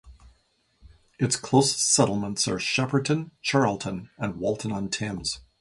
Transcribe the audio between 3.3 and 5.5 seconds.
Charlton and Walton on Thames.